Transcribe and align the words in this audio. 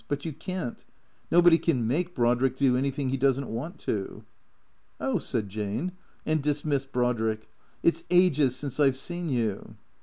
But 0.07 0.25
you 0.25 0.33
can't. 0.33 0.83
Nobody 1.29 1.59
can 1.59 1.85
make 1.87 2.15
Brodrick 2.15 2.55
do 2.57 2.75
anything 2.75 3.09
he 3.09 3.17
does 3.17 3.39
n't 3.39 3.51
want 3.51 3.77
to."" 3.81 4.23
Oh" 4.99 5.19
said 5.29 5.47
Jane, 5.47 5.91
and 6.25 6.41
dismissed 6.41 6.91
Brodrick." 6.91 7.47
It 7.83 7.97
's 7.97 8.03
ages 8.09 8.55
since 8.55 8.79
I 8.79 8.89
've 8.89 8.95
seen 8.95 9.29
you." 9.29 9.75